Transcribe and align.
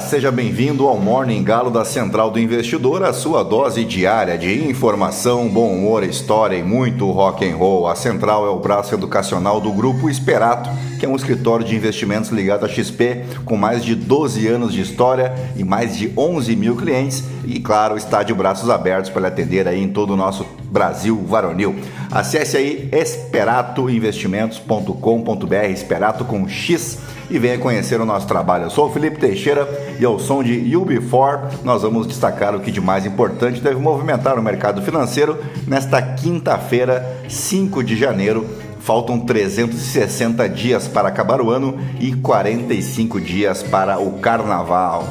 Seja 0.00 0.30
bem-vindo 0.30 0.86
ao 0.86 0.98
Morning 0.98 1.42
Galo 1.42 1.70
da 1.70 1.84
Central 1.84 2.30
do 2.30 2.38
Investidor, 2.38 3.02
a 3.02 3.12
sua 3.12 3.42
dose 3.42 3.84
diária 3.84 4.38
de 4.38 4.68
informação, 4.68 5.48
bom 5.48 5.72
humor, 5.72 6.02
história 6.04 6.56
e 6.56 6.62
muito 6.62 7.10
rock 7.10 7.48
and 7.48 7.56
roll. 7.56 7.88
A 7.88 7.94
Central 7.94 8.46
é 8.46 8.48
o 8.48 8.58
braço 8.58 8.94
educacional 8.94 9.60
do 9.60 9.72
Grupo 9.72 10.08
Esperato, 10.08 10.70
que 10.98 11.06
é 11.06 11.08
um 11.08 11.16
escritório 11.16 11.64
de 11.64 11.74
investimentos 11.74 12.30
ligado 12.30 12.64
à 12.64 12.68
XP, 12.68 13.24
com 13.44 13.56
mais 13.56 13.84
de 13.84 13.94
12 13.94 14.46
anos 14.46 14.72
de 14.72 14.80
história 14.80 15.34
e 15.56 15.64
mais 15.64 15.96
de 15.96 16.12
11 16.16 16.56
mil 16.56 16.76
clientes. 16.76 17.24
E, 17.44 17.60
claro, 17.60 17.96
está 17.96 18.22
de 18.22 18.32
braços 18.32 18.70
abertos 18.70 19.10
para 19.10 19.28
atender 19.28 19.66
aí 19.66 19.82
em 19.82 19.88
todo 19.88 20.14
o 20.14 20.16
nosso 20.16 20.44
Brasil 20.70 21.20
varonil. 21.26 21.74
Acesse 22.10 22.56
aí 22.56 22.88
esperatoinvestimentos.com.br, 22.92 25.54
Esperato 25.72 26.24
com 26.24 26.48
X 26.48 26.98
e 27.30 27.38
venha 27.38 27.58
conhecer 27.58 28.00
o 28.00 28.06
nosso 28.06 28.26
trabalho. 28.26 28.64
Eu 28.64 28.70
sou 28.70 28.88
o 28.88 28.92
Felipe 28.92 29.18
Teixeira 29.18 29.68
e 29.98 30.04
ao 30.04 30.18
som 30.18 30.42
de 30.42 30.72
UB4 30.72 31.62
nós 31.64 31.82
vamos 31.82 32.06
destacar 32.06 32.54
o 32.54 32.60
que 32.60 32.70
de 32.70 32.80
mais 32.80 33.04
importante 33.04 33.60
deve 33.60 33.80
movimentar 33.80 34.38
o 34.38 34.42
mercado 34.42 34.80
financeiro 34.82 35.38
nesta 35.66 36.00
quinta-feira, 36.00 37.24
5 37.28 37.82
de 37.82 37.96
janeiro. 37.96 38.46
Faltam 38.80 39.20
360 39.20 40.48
dias 40.48 40.88
para 40.88 41.08
acabar 41.08 41.42
o 41.42 41.50
ano 41.50 41.78
e 42.00 42.14
45 42.14 43.20
dias 43.20 43.62
para 43.62 43.98
o 43.98 44.18
carnaval. 44.18 45.04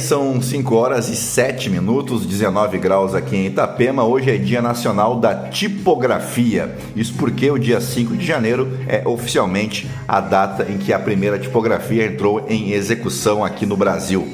São 0.00 0.40
5 0.40 0.74
horas 0.74 1.08
e 1.08 1.16
7 1.16 1.68
minutos, 1.68 2.24
19 2.24 2.78
graus 2.78 3.14
aqui 3.14 3.36
em 3.36 3.46
Itapema. 3.46 4.02
Hoje 4.02 4.30
é 4.30 4.38
Dia 4.38 4.62
Nacional 4.62 5.20
da 5.20 5.34
Tipografia. 5.34 6.74
Isso 6.96 7.14
porque 7.14 7.50
o 7.50 7.58
dia 7.58 7.80
5 7.80 8.16
de 8.16 8.26
janeiro 8.26 8.78
é 8.88 9.06
oficialmente 9.06 9.88
a 10.08 10.20
data 10.20 10.66
em 10.70 10.78
que 10.78 10.92
a 10.92 10.98
primeira 10.98 11.38
tipografia 11.38 12.06
entrou 12.06 12.46
em 12.48 12.72
execução 12.72 13.44
aqui 13.44 13.66
no 13.66 13.76
Brasil. 13.76 14.26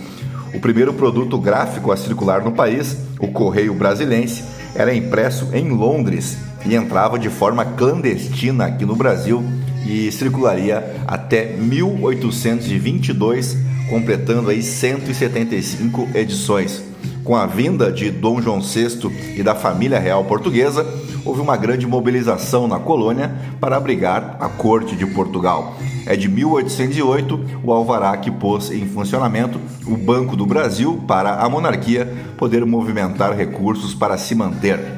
O 0.55 0.61
primeiro 0.61 0.94
produto 0.94 1.39
gráfico 1.39 1.91
a 1.91 1.97
circular 1.97 2.44
no 2.44 2.53
país, 2.53 2.97
o 3.19 3.28
Correio 3.28 3.75
Brasilense, 3.75 4.44
era 4.75 4.94
impresso 4.94 5.48
em 5.53 5.70
Londres 5.70 6.39
e 6.64 6.75
entrava 6.75 7.19
de 7.19 7.28
forma 7.28 7.64
clandestina 7.64 8.67
aqui 8.67 8.84
no 8.84 8.94
Brasil 8.94 9.44
e 9.87 10.11
circularia 10.12 10.97
até 11.06 11.56
1822 11.56 13.75
completando 13.88 14.50
aí 14.50 14.62
175 14.62 16.08
edições. 16.14 16.82
Com 17.24 17.34
a 17.34 17.44
vinda 17.44 17.91
de 17.91 18.10
Dom 18.10 18.41
João 18.41 18.60
VI 18.60 19.10
e 19.36 19.42
da 19.42 19.54
família 19.54 19.98
real 19.98 20.24
portuguesa, 20.24 20.86
houve 21.24 21.41
uma 21.41 21.56
grande 21.56 21.86
mobilização 21.86 22.69
na 22.69 22.78
colônia 22.78 23.34
para 23.60 23.76
abrigar 23.76 24.36
a 24.38 24.48
corte 24.48 24.94
de 24.94 25.04
Portugal. 25.06 25.76
É 26.06 26.14
de 26.14 26.28
1808 26.28 27.60
o 27.64 27.72
alvará 27.72 28.16
que 28.16 28.30
pôs 28.30 28.70
em 28.70 28.86
funcionamento 28.86 29.60
o 29.86 29.96
Banco 29.96 30.36
do 30.36 30.46
Brasil 30.46 31.02
para 31.06 31.34
a 31.34 31.48
monarquia 31.48 32.06
poder 32.38 32.64
movimentar 32.64 33.36
recursos 33.36 33.92
para 33.92 34.16
se 34.16 34.34
manter. 34.34 34.95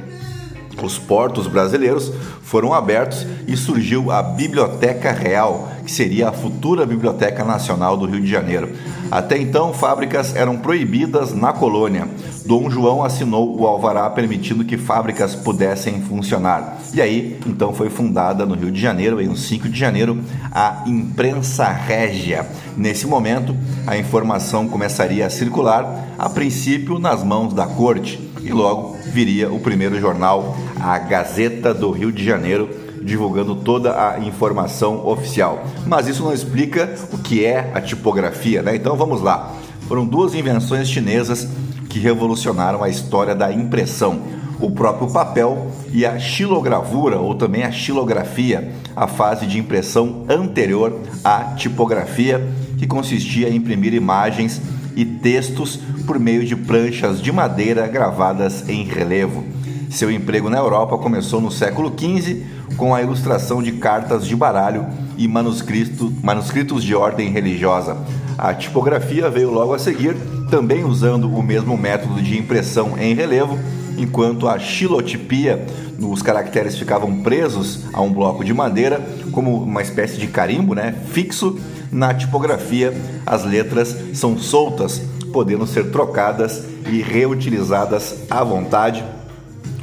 Os 0.83 0.99
portos 0.99 1.47
brasileiros 1.47 2.13
foram 2.43 2.73
abertos 2.73 3.27
e 3.47 3.57
surgiu 3.57 4.11
a 4.11 4.23
Biblioteca 4.23 5.13
Real, 5.13 5.69
que 5.85 5.91
seria 5.91 6.29
a 6.29 6.33
futura 6.33 6.87
Biblioteca 6.87 7.45
Nacional 7.45 7.97
do 7.97 8.07
Rio 8.07 8.21
de 8.21 8.29
Janeiro. 8.29 8.71
Até 9.11 9.39
então, 9.39 9.73
fábricas 9.73 10.37
eram 10.37 10.59
proibidas 10.59 11.35
na 11.35 11.53
colônia. 11.53 12.07
Dom 12.45 12.69
João 12.71 13.03
assinou 13.03 13.59
o 13.59 13.67
alvará 13.67 14.09
permitindo 14.11 14.65
que 14.65 14.77
fábricas 14.77 15.35
pudessem 15.35 16.01
funcionar. 16.03 16.79
E 16.93 17.01
aí, 17.01 17.39
então, 17.47 17.73
foi 17.73 17.89
fundada 17.89 18.45
no 18.45 18.55
Rio 18.55 18.71
de 18.71 18.81
Janeiro, 18.81 19.21
em 19.21 19.35
5 19.35 19.69
de 19.69 19.79
janeiro, 19.79 20.19
a 20.53 20.85
Imprensa 20.87 21.69
Régia. 21.69 22.47
Nesse 22.77 23.07
momento, 23.07 23.57
a 23.87 23.97
informação 23.97 24.69
começaria 24.69 25.27
a 25.27 25.31
circular, 25.31 26.09
a 26.19 26.29
princípio 26.29 26.99
nas 26.99 27.25
mãos 27.25 27.55
da 27.55 27.67
corte, 27.67 28.29
e 28.43 28.53
logo 28.53 28.98
viria 29.13 29.53
o 29.53 29.59
primeiro 29.59 29.99
jornal, 30.01 30.57
a 30.81 30.99
Gazeta 30.99 31.75
do 31.75 31.91
Rio 31.91 32.13
de 32.13 32.25
Janeiro, 32.25 32.69
divulgando 33.03 33.57
toda 33.57 34.11
a 34.11 34.19
informação 34.21 35.07
oficial. 35.07 35.65
Mas 35.87 36.07
isso 36.07 36.23
não 36.23 36.33
explica 36.33 36.95
o 37.13 37.19
que 37.19 37.45
é 37.45 37.71
a 37.75 37.81
tipografia, 37.81 38.63
né? 38.63 38.77
Então 38.77 38.97
vamos 38.97 39.21
lá. 39.21 39.53
Foram 39.89 40.05
duas 40.05 40.35
invenções 40.35 40.89
chinesas 40.89 41.49
que 41.89 41.99
revolucionaram 41.99 42.83
a 42.83 42.89
história 42.89 43.35
da 43.35 43.53
impressão. 43.53 44.21
O 44.61 44.71
próprio 44.71 45.09
papel 45.09 45.71
e 45.93 46.05
a 46.05 46.19
xilogravura, 46.19 47.19
ou 47.19 47.35
também 47.35 47.63
a 47.63 47.71
xilografia, 47.71 48.73
a 48.95 49.07
fase 49.07 49.47
de 49.47 49.59
impressão 49.59 50.25
anterior 50.29 51.01
à 51.25 51.55
tipografia, 51.57 52.47
que 52.77 52.87
consistia 52.87 53.49
em 53.49 53.57
imprimir 53.57 53.95
imagens 53.95 54.61
e 54.99 55.05
textos 55.05 55.79
por 56.05 56.19
meio 56.19 56.45
de 56.45 56.57
pranchas 56.57 57.23
de 57.23 57.31
madeira 57.31 57.87
gravadas 57.87 58.69
em 58.69 58.83
relevo. 58.83 59.45
Seu 59.89 60.11
emprego 60.11 60.51
na 60.51 60.59
Europa 60.59 60.99
começou 60.99 61.41
no 61.41 61.53
século 61.53 61.95
XV 61.97 62.43
com 62.77 62.93
a 62.93 63.01
ilustração 63.01 63.63
de 63.63 63.71
cartas 63.73 64.27
de 64.27 64.35
baralho 64.35 64.85
e 65.17 65.29
manuscrito, 65.29 66.13
manuscritos 66.21 66.83
de 66.83 66.97
ordem 66.97 67.31
religiosa. 67.31 67.97
A 68.37 68.53
tipografia 68.53 69.31
veio 69.31 69.53
logo 69.53 69.73
a 69.73 69.79
seguir, 69.79 70.17
também 70.51 70.83
usando 70.83 71.33
o 71.33 71.43
mesmo 71.45 71.77
método 71.77 72.21
de 72.21 72.37
impressão 72.37 72.99
em 72.99 73.15
relevo, 73.15 73.57
enquanto 73.97 74.49
a 74.49 74.59
xilotipia, 74.59 75.65
os 76.01 76.23
caracteres 76.23 76.77
ficavam 76.77 77.23
presos 77.23 77.85
a 77.93 78.01
um 78.01 78.13
bloco 78.13 78.45
de 78.45 78.53
madeira, 78.53 79.01
como 79.31 79.63
uma 79.63 79.83
espécie 79.83 80.17
de 80.17 80.27
carimbo 80.27 80.75
né, 80.75 80.93
fixo. 81.13 81.57
Na 81.91 82.13
tipografia, 82.15 82.95
as 83.27 83.45
letras 83.45 83.97
são 84.15 84.39
soltas, 84.39 85.01
podendo 85.33 85.67
ser 85.67 85.91
trocadas 85.91 86.65
e 86.91 87.03
reutilizadas 87.03 88.25
à 88.31 88.43
vontade 88.43 89.05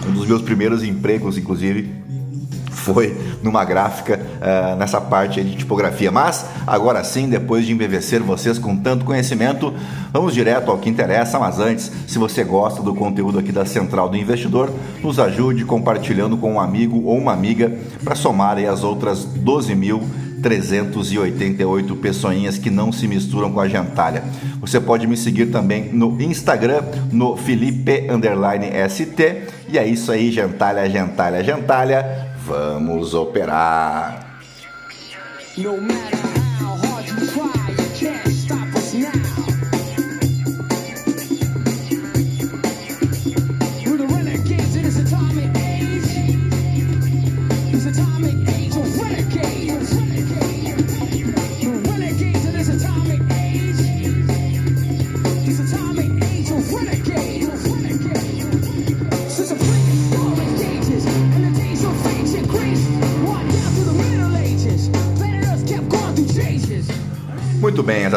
um 0.08 0.12
dos 0.12 0.28
meus 0.28 0.42
primeiros 0.42 0.84
empregos, 0.84 1.38
inclusive, 1.38 1.92
foi 2.70 3.18
numa 3.42 3.66
gráfica 3.66 4.20
uh, 4.20 4.76
nessa 4.76 5.02
parte 5.02 5.44
de 5.44 5.56
tipografia. 5.56 6.12
Mas 6.12 6.46
agora 6.68 7.04
sim, 7.04 7.28
depois 7.28 7.66
de 7.66 7.72
embevecer 7.72 8.22
vocês 8.22 8.60
com 8.60 8.78
tanto 8.78 9.04
conhecimento, 9.04 9.74
vamos 10.14 10.34
direto 10.34 10.70
ao 10.70 10.78
que 10.78 10.90
interessa. 10.90 11.40
Mas 11.40 11.60
antes, 11.60 11.92
se 12.08 12.20
você 12.20 12.44
gosta 12.44 12.84
do 12.84 12.94
conteúdo 12.94 13.40
aqui 13.40 13.52
da 13.52 13.66
Central 13.66 14.10
do 14.10 14.18
Investidor, 14.18 14.72
nos 15.02 15.20
ajude 15.20 15.66
compartilhando 15.66 16.38
com 16.38 16.54
um 16.54 16.60
amigo 16.60 17.02
ou 17.06 17.18
uma 17.18 17.34
amiga 17.34 17.76
para 18.04 18.14
somar 18.14 18.60
as 18.60 18.84
outras 18.84 19.26
12 19.26 19.74
mil 19.74 20.04
388 20.46 21.96
pessoinhas 21.96 22.60
que 22.60 22.70
não 22.70 22.92
se 22.92 23.08
misturam 23.08 23.52
com 23.52 23.60
a 23.60 23.68
gentalha. 23.68 24.24
Você 24.62 24.80
pode 24.80 25.08
me 25.08 25.18
seguir 25.18 25.48
também 25.48 25.92
no 25.92 26.22
Instagram, 26.22 26.84
no 27.12 27.36
Felipe 27.36 28.06
ST. 28.88 29.48
E 29.68 29.80
é 29.80 29.88
isso 29.88 30.12
aí, 30.12 30.32
gentalha, 30.32 30.88
gentalha, 30.88 31.44
gentalha. 31.44 32.28
Vamos 32.46 33.16
operar. 33.16 34.40
No 35.58 35.82
Muito 35.82 36.25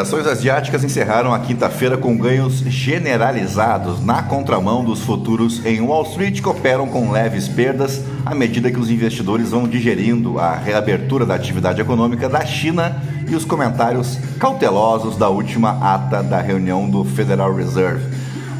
ações 0.09 0.25
asiáticas 0.25 0.83
encerraram 0.83 1.31
a 1.31 1.37
quinta-feira 1.37 1.95
com 1.95 2.17
ganhos 2.17 2.61
generalizados 2.61 4.03
na 4.03 4.23
contramão 4.23 4.83
dos 4.83 5.01
futuros 5.01 5.63
em 5.63 5.81
Wall 5.81 6.01
Street, 6.01 6.41
que 6.41 6.49
operam 6.49 6.87
com 6.87 7.11
leves 7.11 7.47
perdas 7.47 8.01
à 8.25 8.33
medida 8.33 8.71
que 8.71 8.79
os 8.79 8.89
investidores 8.89 9.51
vão 9.51 9.67
digerindo 9.67 10.39
a 10.39 10.55
reabertura 10.55 11.27
da 11.27 11.35
atividade 11.35 11.79
econômica 11.79 12.27
da 12.27 12.43
China 12.43 12.99
e 13.29 13.35
os 13.35 13.45
comentários 13.45 14.17
cautelosos 14.39 15.15
da 15.15 15.29
última 15.29 15.77
ata 15.79 16.23
da 16.23 16.41
reunião 16.41 16.89
do 16.89 17.05
Federal 17.05 17.53
Reserve. 17.53 18.03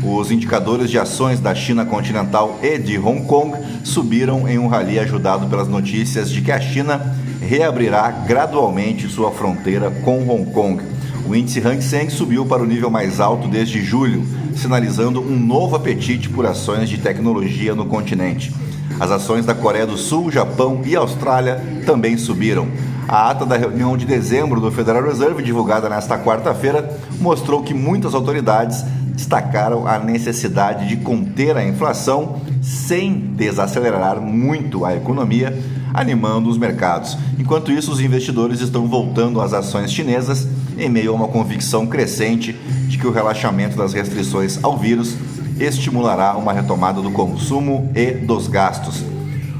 Os 0.04 0.30
indicadores 0.30 0.92
de 0.92 1.00
ações 1.00 1.40
da 1.40 1.56
China 1.56 1.84
continental 1.84 2.60
e 2.62 2.78
de 2.78 3.00
Hong 3.00 3.26
Kong 3.26 3.58
subiram 3.84 4.48
em 4.48 4.60
um 4.60 4.68
rally 4.68 5.00
ajudado 5.00 5.48
pelas 5.48 5.68
notícias 5.68 6.30
de 6.30 6.44
que 6.44 6.52
a 6.52 6.62
China 6.62 7.16
reabrirá 7.42 8.12
gradualmente 8.12 9.08
sua 9.08 9.32
fronteira 9.32 9.90
com 9.90 10.30
Hong 10.30 10.52
Kong. 10.52 10.99
O 11.30 11.36
índice 11.36 11.60
Hang 11.60 11.80
Seng 11.80 12.10
subiu 12.10 12.44
para 12.44 12.64
o 12.64 12.66
nível 12.66 12.90
mais 12.90 13.20
alto 13.20 13.48
desde 13.48 13.86
julho, 13.86 14.26
sinalizando 14.56 15.22
um 15.22 15.38
novo 15.38 15.76
apetite 15.76 16.28
por 16.28 16.44
ações 16.44 16.90
de 16.90 16.98
tecnologia 16.98 17.76
no 17.76 17.86
continente. 17.86 18.52
As 19.00 19.12
ações 19.12 19.46
da 19.46 19.54
Coreia 19.54 19.86
do 19.86 19.96
Sul, 19.96 20.32
Japão 20.32 20.82
e 20.84 20.96
Austrália 20.96 21.64
também 21.86 22.18
subiram. 22.18 22.68
A 23.08 23.30
ata 23.30 23.46
da 23.46 23.56
reunião 23.56 23.96
de 23.96 24.08
dezembro 24.08 24.60
do 24.60 24.72
Federal 24.72 25.04
Reserve, 25.04 25.44
divulgada 25.44 25.88
nesta 25.88 26.18
quarta-feira, 26.18 27.00
mostrou 27.22 27.62
que 27.62 27.76
muitas 27.76 28.16
autoridades 28.16 28.84
destacaram 29.12 29.86
a 29.86 30.00
necessidade 30.00 30.88
de 30.88 30.98
conter 30.98 31.56
a 31.56 31.64
inflação 31.64 32.42
sem 32.60 33.14
desacelerar 33.14 34.20
muito 34.20 34.84
a 34.84 34.96
economia, 34.96 35.56
animando 35.94 36.50
os 36.50 36.58
mercados. 36.58 37.16
Enquanto 37.38 37.72
isso, 37.72 37.92
os 37.92 38.00
investidores 38.00 38.62
estão 38.62 38.88
voltando 38.88 39.40
às 39.40 39.54
ações 39.54 39.92
chinesas 39.92 40.48
em 40.80 40.90
meio 40.90 41.12
a 41.12 41.16
uma 41.16 41.28
convicção 41.28 41.86
crescente 41.86 42.54
de 42.88 42.98
que 42.98 43.08
o 43.08 43.12
relaxamento 43.12 43.78
das 43.78 43.94
restrições 43.94 44.60
ao 44.64 44.78
vírus 44.78 45.16
estimulará 45.60 46.36
uma 46.38 46.54
retomada 46.54 47.02
do 47.02 47.12
consumo 47.12 47.92
e 47.96 48.12
dos 48.12 48.48
gastos. 48.48 49.04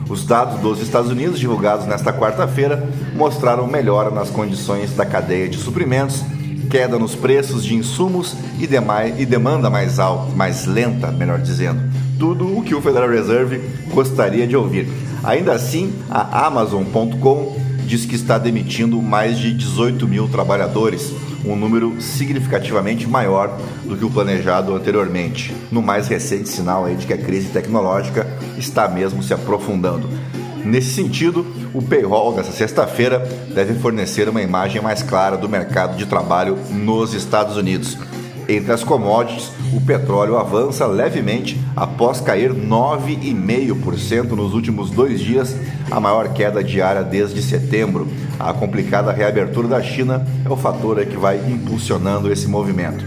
Os 0.10 0.26
dados 0.26 0.60
dos 0.60 0.82
Estados 0.82 1.12
Unidos, 1.12 1.40
divulgados 1.40 1.86
nesta 1.86 2.12
quarta-feira, 2.12 2.90
mostraram 3.16 3.68
melhora 3.68 4.10
nas 4.10 4.30
condições 4.30 4.96
da 4.96 5.06
cadeia 5.06 5.48
de 5.48 5.58
suprimentos 5.58 6.24
queda 6.70 7.00
nos 7.00 7.16
preços 7.16 7.64
de 7.64 7.74
insumos 7.74 8.36
e, 8.60 8.68
demais, 8.68 9.20
e 9.20 9.26
demanda 9.26 9.70
mais 9.70 9.98
alta, 9.98 10.32
mais 10.36 10.66
lenta, 10.66 11.12
melhor 11.12 11.40
dizendo. 11.40 11.82
Tudo 12.20 12.58
o 12.58 12.62
que 12.62 12.76
o 12.76 12.82
Federal 12.82 13.10
Reserve 13.10 13.60
gostaria 13.92 14.46
de 14.46 14.56
ouvir. 14.56 14.88
Ainda 15.24 15.54
assim, 15.54 15.94
a 16.10 16.46
Amazon.com 16.46 17.58
diz 17.90 18.06
que 18.06 18.14
está 18.14 18.38
demitindo 18.38 19.02
mais 19.02 19.40
de 19.40 19.52
18 19.52 20.08
mil 20.08 20.30
trabalhadores, 20.30 21.12
um 21.44 21.56
número 21.56 22.00
significativamente 22.00 23.08
maior 23.08 23.58
do 23.84 23.98
que 23.98 24.06
o 24.06 24.12
planejado 24.12 24.76
anteriormente, 24.76 25.56
no 25.72 25.82
mais 25.82 26.08
recente 26.08 26.50
sinal 26.50 26.86
aí 26.86 26.96
de 26.96 27.08
que 27.08 27.14
a 27.14 27.18
crise 27.18 27.48
tecnológica 27.48 28.28
está 28.60 28.88
mesmo 28.88 29.24
se 29.24 29.34
aprofundando. 29.34 30.08
Nesse 30.64 30.94
sentido, 30.94 31.44
o 31.74 31.82
payroll 31.82 32.36
dessa 32.36 32.52
sexta-feira 32.52 33.28
deve 33.56 33.74
fornecer 33.74 34.30
uma 34.30 34.44
imagem 34.44 34.84
mais 34.84 35.02
clara 35.02 35.36
do 35.36 35.50
mercado 35.50 35.98
de 35.98 36.06
trabalho 36.06 36.60
nos 36.70 37.16
Estados 37.16 37.58
Unidos. 37.58 37.98
Entre 38.48 38.72
as 38.72 38.84
commodities, 38.84 39.52
o 39.74 39.82
petróleo 39.82 40.38
avança 40.38 40.86
levemente 40.86 41.60
após 41.76 42.20
cair 42.20 42.52
9,5% 42.52 44.32
nos 44.32 44.54
últimos 44.54 44.90
dois 44.90 45.20
dias, 45.20 45.56
a 45.90 46.00
maior 46.00 46.34
queda 46.34 46.64
diária 46.64 47.04
desde 47.04 47.42
setembro. 47.42 48.08
A 48.40 48.54
complicada 48.54 49.12
reabertura 49.12 49.68
da 49.68 49.82
China 49.82 50.26
é 50.46 50.50
o 50.50 50.58
fator 50.58 51.06
que 51.06 51.18
vai 51.18 51.38
impulsionando 51.38 52.32
esse 52.32 52.48
movimento. 52.48 53.06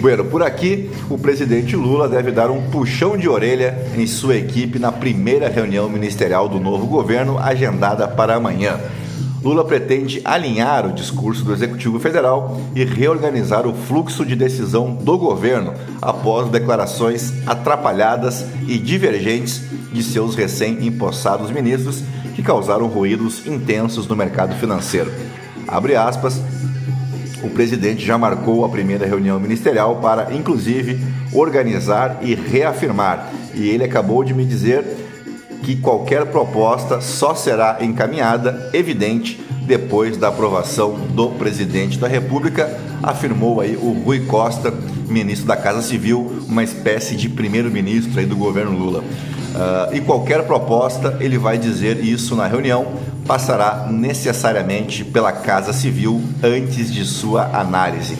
Bueno, 0.00 0.24
por 0.24 0.42
aqui, 0.42 0.90
o 1.08 1.16
presidente 1.16 1.76
Lula 1.76 2.08
deve 2.08 2.32
dar 2.32 2.50
um 2.50 2.60
puxão 2.70 3.16
de 3.16 3.28
orelha 3.28 3.86
em 3.96 4.04
sua 4.04 4.36
equipe 4.36 4.78
na 4.78 4.90
primeira 4.90 5.48
reunião 5.48 5.88
ministerial 5.88 6.48
do 6.48 6.58
novo 6.58 6.86
governo, 6.86 7.38
agendada 7.38 8.08
para 8.08 8.34
amanhã. 8.34 8.80
Lula 9.42 9.64
pretende 9.64 10.20
alinhar 10.24 10.86
o 10.86 10.92
discurso 10.92 11.44
do 11.44 11.52
Executivo 11.52 11.98
Federal 11.98 12.60
e 12.74 12.84
reorganizar 12.84 13.66
o 13.66 13.74
fluxo 13.74 14.24
de 14.24 14.36
decisão 14.36 14.94
do 14.94 15.18
governo 15.18 15.74
após 16.00 16.48
declarações 16.48 17.32
atrapalhadas 17.46 18.46
e 18.68 18.78
divergentes 18.78 19.62
de 19.92 20.02
seus 20.02 20.36
recém-impossados 20.36 21.50
ministros 21.50 22.02
que 22.34 22.42
causaram 22.42 22.86
ruídos 22.86 23.46
intensos 23.46 24.06
no 24.06 24.14
mercado 24.14 24.54
financeiro. 24.54 25.12
Abre 25.66 25.96
aspas, 25.96 26.40
o 27.42 27.50
presidente 27.50 28.06
já 28.06 28.16
marcou 28.16 28.64
a 28.64 28.68
primeira 28.68 29.06
reunião 29.06 29.38
ministerial 29.40 29.96
para, 29.96 30.32
inclusive, 30.32 31.00
organizar 31.32 32.18
e 32.22 32.34
reafirmar. 32.34 33.28
E 33.54 33.68
ele 33.68 33.84
acabou 33.84 34.22
de 34.22 34.32
me 34.32 34.44
dizer 34.44 34.84
que 35.62 35.76
qualquer 35.76 36.26
proposta 36.26 37.00
só 37.00 37.34
será 37.34 37.78
encaminhada, 37.80 38.70
evidente, 38.72 39.40
depois 39.66 40.16
da 40.16 40.28
aprovação 40.28 40.98
do 41.14 41.30
presidente 41.30 41.98
da 41.98 42.08
República, 42.08 42.78
afirmou 43.02 43.60
aí 43.60 43.76
o 43.76 43.92
Rui 43.92 44.20
Costa, 44.26 44.74
ministro 45.08 45.46
da 45.46 45.56
Casa 45.56 45.82
Civil, 45.82 46.44
uma 46.48 46.64
espécie 46.64 47.14
de 47.14 47.28
primeiro-ministro 47.28 48.18
aí 48.18 48.26
do 48.26 48.36
governo 48.36 48.76
Lula. 48.76 49.00
Uh, 49.00 49.94
e 49.94 50.00
qualquer 50.00 50.44
proposta, 50.46 51.16
ele 51.20 51.38
vai 51.38 51.58
dizer 51.58 52.02
isso 52.02 52.34
na 52.34 52.46
reunião, 52.46 52.86
passará 53.26 53.86
necessariamente 53.90 55.04
pela 55.04 55.30
Casa 55.30 55.72
Civil 55.72 56.22
antes 56.42 56.92
de 56.92 57.04
sua 57.04 57.44
análise. 57.56 58.16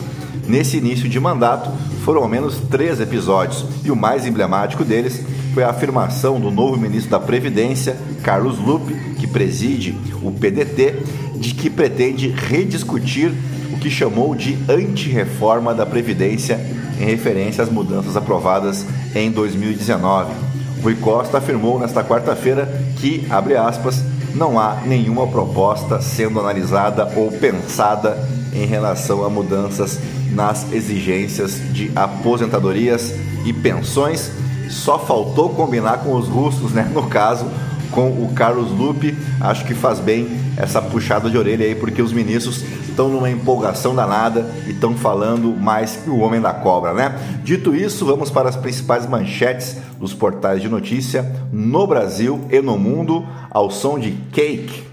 Nesse 0.47 0.77
início 0.77 1.09
de 1.09 1.19
mandato, 1.19 1.71
foram 2.03 2.21
ao 2.21 2.29
menos 2.29 2.57
três 2.69 2.99
episódios, 2.99 3.65
e 3.83 3.89
o 3.89 3.95
mais 3.95 4.25
emblemático 4.25 4.83
deles 4.83 5.21
foi 5.53 5.63
a 5.63 5.69
afirmação 5.69 6.39
do 6.39 6.49
novo 6.49 6.77
ministro 6.77 7.11
da 7.11 7.19
Previdência, 7.19 7.95
Carlos 8.23 8.57
Lupe, 8.57 8.93
que 9.19 9.27
preside 9.27 9.95
o 10.23 10.31
PDT, 10.31 10.95
de 11.35 11.53
que 11.53 11.69
pretende 11.69 12.29
rediscutir 12.29 13.31
o 13.71 13.77
que 13.77 13.89
chamou 13.89 14.33
de 14.33 14.57
anti-reforma 14.67 15.73
da 15.73 15.85
Previdência 15.85 16.59
em 16.99 17.05
referência 17.05 17.63
às 17.63 17.69
mudanças 17.69 18.17
aprovadas 18.17 18.85
em 19.15 19.31
2019. 19.31 20.33
Rui 20.81 20.95
Costa 20.95 21.37
afirmou 21.37 21.79
nesta 21.79 22.03
quarta-feira 22.03 22.67
que, 22.97 23.25
abre 23.29 23.55
aspas, 23.55 24.03
não 24.33 24.59
há 24.59 24.81
nenhuma 24.85 25.27
proposta 25.27 26.01
sendo 26.01 26.39
analisada 26.39 27.07
ou 27.15 27.31
pensada 27.31 28.17
em 28.51 28.65
relação 28.65 29.23
a 29.23 29.29
mudanças 29.29 29.99
nas 30.31 30.71
exigências 30.73 31.59
de 31.71 31.91
aposentadorias 31.95 33.13
e 33.45 33.53
pensões. 33.53 34.31
Só 34.73 34.99
faltou 34.99 35.49
combinar 35.49 35.99
com 35.99 36.15
os 36.15 36.27
russos, 36.27 36.71
né? 36.71 36.89
No 36.93 37.07
caso, 37.07 37.45
com 37.93 38.09
o 38.09 38.33
Carlos 38.33 38.71
Lupe. 38.71 39.15
Acho 39.39 39.65
que 39.65 39.73
faz 39.73 39.99
bem 39.99 40.27
essa 40.57 40.81
puxada 40.81 41.29
de 41.29 41.37
orelha 41.37 41.65
aí, 41.65 41.75
porque 41.75 42.01
os 42.01 42.11
ministros 42.11 42.63
estão 42.87 43.07
numa 43.07 43.29
empolgação 43.29 43.95
danada 43.95 44.49
e 44.67 44.71
estão 44.71 44.95
falando 44.95 45.55
mais 45.55 45.95
que 45.95 46.09
o 46.09 46.19
homem 46.19 46.41
da 46.41 46.53
cobra, 46.53 46.93
né? 46.93 47.17
Dito 47.43 47.75
isso, 47.75 48.05
vamos 48.05 48.29
para 48.29 48.49
as 48.49 48.55
principais 48.55 49.07
manchetes 49.07 49.77
dos 49.99 50.13
portais 50.13 50.61
de 50.61 50.69
notícia 50.69 51.31
no 51.51 51.87
Brasil 51.87 52.41
e 52.51 52.61
no 52.61 52.77
mundo, 52.77 53.25
ao 53.49 53.71
som 53.71 53.97
de 53.97 54.11
Cake. 54.31 54.92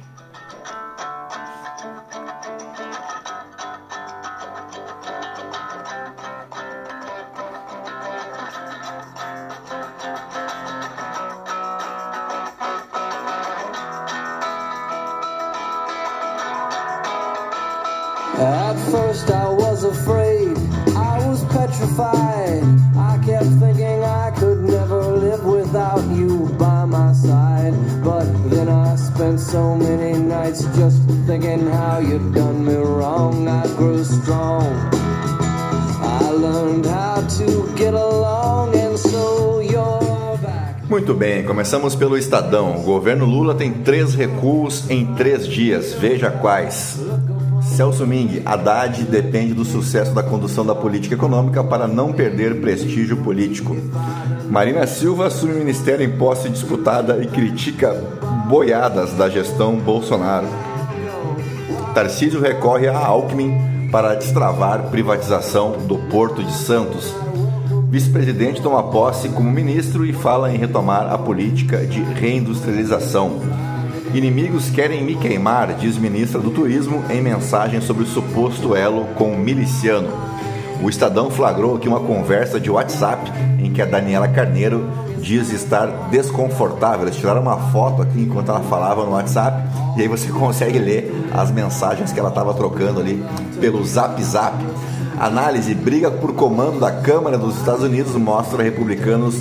At 18.38 18.74
first 18.90 19.30
I 19.30 19.48
was 19.48 19.84
afraid, 19.84 20.56
I 20.96 21.26
was 21.28 21.44
petrified. 21.46 22.62
I 22.96 23.18
kept 23.24 23.50
thinking 23.60 24.02
I 24.04 24.30
could 24.36 24.60
never 24.62 25.02
live 25.02 25.44
without 25.44 26.02
you 26.10 26.48
by 26.58 26.84
my 26.84 27.12
side. 27.12 27.74
But 28.02 28.26
then 28.50 28.68
I 28.68 28.96
spent 28.96 29.40
so 29.40 29.76
many 29.76 30.18
nights 30.18 30.64
just 30.76 31.02
thinking 31.26 31.66
how 31.66 31.98
you'd 31.98 32.34
done 32.34 32.64
me 32.64 32.76
wrong. 32.76 33.48
I 33.48 33.66
grew 33.76 34.02
strong. 34.04 34.64
I 36.02 36.30
learned 36.30 36.86
how 36.86 37.26
to 37.38 37.74
get 37.76 37.94
along 37.94 38.74
and 38.74 38.98
so 38.98 39.60
you're. 39.60 40.00
Muito 40.88 41.14
bem, 41.14 41.44
começamos 41.44 41.94
pelo 41.94 42.18
Estadão. 42.18 42.80
O 42.80 42.82
governo 42.82 43.24
Lula 43.24 43.54
tem 43.54 43.72
três 43.72 44.12
recuos 44.12 44.90
em 44.90 45.06
três 45.14 45.46
dias. 45.46 45.92
Veja 45.94 46.32
quais. 46.32 46.98
Celso 47.80 48.06
Ming, 48.06 48.42
Haddad 48.44 49.04
depende 49.04 49.54
do 49.54 49.64
sucesso 49.64 50.12
da 50.12 50.22
condução 50.22 50.66
da 50.66 50.74
política 50.74 51.14
econômica 51.14 51.64
para 51.64 51.88
não 51.88 52.12
perder 52.12 52.60
prestígio 52.60 53.16
político. 53.16 53.74
Marina 54.50 54.86
Silva 54.86 55.28
assume 55.28 55.54
ministério 55.54 56.04
em 56.04 56.18
posse 56.18 56.50
disputada 56.50 57.16
e 57.22 57.26
critica 57.26 57.94
boiadas 58.46 59.14
da 59.14 59.30
gestão 59.30 59.76
Bolsonaro. 59.76 60.46
Tarcísio 61.94 62.38
recorre 62.38 62.86
a 62.86 62.98
Alckmin 62.98 63.88
para 63.90 64.14
destravar 64.14 64.90
privatização 64.90 65.78
do 65.88 65.96
Porto 66.10 66.44
de 66.44 66.52
Santos. 66.52 67.14
Vice-presidente 67.88 68.60
toma 68.60 68.90
posse 68.90 69.30
como 69.30 69.50
ministro 69.50 70.04
e 70.04 70.12
fala 70.12 70.52
em 70.52 70.58
retomar 70.58 71.10
a 71.10 71.16
política 71.16 71.78
de 71.86 72.02
reindustrialização. 72.02 73.40
Inimigos 74.12 74.70
querem 74.70 75.04
me 75.04 75.14
queimar, 75.14 75.72
diz 75.74 75.96
ministra 75.96 76.40
do 76.40 76.50
Turismo 76.50 77.04
em 77.08 77.22
mensagem 77.22 77.80
sobre 77.80 78.02
o 78.02 78.06
suposto 78.06 78.74
elo 78.74 79.04
com 79.14 79.32
o 79.32 79.38
miliciano. 79.38 80.08
O 80.82 80.90
Estadão 80.90 81.30
flagrou 81.30 81.76
aqui 81.76 81.86
uma 81.86 82.00
conversa 82.00 82.58
de 82.58 82.68
WhatsApp 82.68 83.30
em 83.60 83.72
que 83.72 83.80
a 83.80 83.84
Daniela 83.84 84.26
Carneiro 84.26 84.90
diz 85.18 85.52
estar 85.52 85.86
desconfortável. 86.10 87.06
Eles 87.06 87.16
tiraram 87.16 87.42
uma 87.42 87.70
foto 87.70 88.02
aqui 88.02 88.22
enquanto 88.22 88.48
ela 88.48 88.62
falava 88.62 89.04
no 89.04 89.12
WhatsApp 89.12 89.62
e 89.96 90.02
aí 90.02 90.08
você 90.08 90.26
consegue 90.32 90.80
ler 90.80 91.14
as 91.32 91.52
mensagens 91.52 92.12
que 92.12 92.18
ela 92.18 92.30
estava 92.30 92.52
trocando 92.52 92.98
ali 92.98 93.22
pelo 93.60 93.84
Zap 93.84 94.20
Zap. 94.24 94.56
Análise: 95.20 95.72
briga 95.72 96.10
por 96.10 96.34
comando 96.34 96.80
da 96.80 96.90
Câmara 96.90 97.38
dos 97.38 97.56
Estados 97.58 97.84
Unidos 97.84 98.16
mostra 98.16 98.60
republicanos 98.60 99.36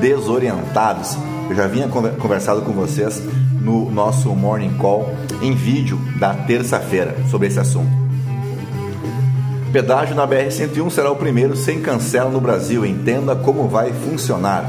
desorientados. 0.00 1.14
Eu 1.50 1.54
já 1.54 1.66
vinha 1.66 1.88
conversado 1.88 2.62
com 2.62 2.72
vocês 2.72 3.22
no 3.64 3.90
nosso 3.90 4.28
Morning 4.34 4.76
Call 4.76 5.08
em 5.42 5.54
vídeo 5.54 5.98
da 6.18 6.34
terça-feira 6.34 7.16
sobre 7.30 7.48
esse 7.48 7.58
assunto. 7.58 7.90
Pedágio 9.72 10.14
na 10.14 10.24
BR-101 10.24 10.90
será 10.90 11.10
o 11.10 11.16
primeiro 11.16 11.56
sem 11.56 11.80
cancela 11.80 12.30
no 12.30 12.40
Brasil. 12.40 12.86
Entenda 12.86 13.34
como 13.34 13.66
vai 13.66 13.92
funcionar. 13.92 14.64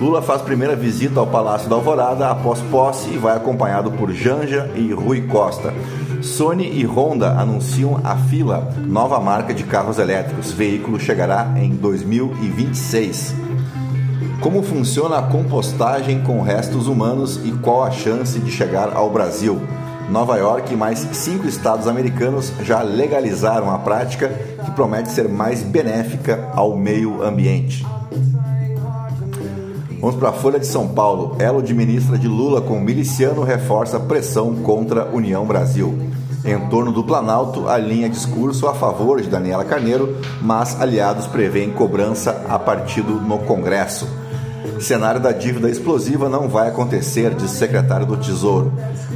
Lula 0.00 0.22
faz 0.22 0.42
primeira 0.42 0.76
visita 0.76 1.18
ao 1.18 1.26
Palácio 1.26 1.68
da 1.68 1.74
Alvorada 1.74 2.28
após 2.28 2.60
posse 2.70 3.10
e 3.10 3.18
vai 3.18 3.36
acompanhado 3.36 3.90
por 3.90 4.12
Janja 4.12 4.70
e 4.76 4.92
Rui 4.92 5.22
Costa. 5.22 5.72
Sony 6.20 6.70
e 6.80 6.84
Honda 6.84 7.30
anunciam 7.32 8.00
a 8.04 8.16
fila, 8.16 8.72
nova 8.86 9.18
marca 9.18 9.52
de 9.52 9.64
carros 9.64 9.98
elétricos. 9.98 10.52
Veículo 10.52 11.00
chegará 11.00 11.52
em 11.56 11.70
2026. 11.70 13.43
Como 14.40 14.62
funciona 14.62 15.18
a 15.18 15.22
compostagem 15.22 16.22
com 16.22 16.42
restos 16.42 16.86
humanos 16.86 17.40
e 17.44 17.52
qual 17.52 17.82
a 17.82 17.90
chance 17.90 18.38
de 18.38 18.50
chegar 18.50 18.94
ao 18.94 19.10
Brasil? 19.10 19.60
Nova 20.10 20.36
York 20.36 20.72
e 20.72 20.76
mais 20.76 20.98
cinco 21.12 21.46
estados 21.46 21.88
americanos 21.88 22.52
já 22.62 22.82
legalizaram 22.82 23.70
a 23.70 23.78
prática 23.78 24.28
que 24.64 24.70
promete 24.72 25.10
ser 25.10 25.28
mais 25.28 25.62
benéfica 25.62 26.50
ao 26.54 26.76
meio 26.76 27.22
ambiente. 27.22 27.86
Vamos 29.98 30.16
para 30.16 30.28
a 30.28 30.32
Folha 30.32 30.60
de 30.60 30.66
São 30.66 30.88
Paulo. 30.88 31.36
Elo 31.38 31.62
de 31.62 31.72
ministra 31.72 32.18
de 32.18 32.28
Lula 32.28 32.60
com 32.60 32.78
miliciano 32.78 33.42
reforça 33.42 33.98
pressão 33.98 34.54
contra 34.56 35.06
União 35.06 35.46
Brasil. 35.46 35.98
Em 36.44 36.60
torno 36.68 36.92
do 36.92 37.02
Planalto, 37.02 37.66
alinha 37.70 38.10
discurso 38.10 38.68
a 38.68 38.74
favor 38.74 39.22
de 39.22 39.30
Daniela 39.30 39.64
Carneiro, 39.64 40.18
mas 40.42 40.78
aliados 40.78 41.26
prevêem 41.26 41.70
cobrança 41.70 42.44
a 42.50 42.58
partido 42.58 43.14
no 43.14 43.38
Congresso. 43.38 44.06
Cenário 44.80 45.20
da 45.20 45.32
dívida 45.32 45.70
explosiva 45.70 46.28
não 46.28 46.48
vai 46.48 46.68
acontecer, 46.68 47.34
diz 47.34 47.50
secretário 47.52 48.06
do 48.06 48.16
Tesouro. 48.16 48.72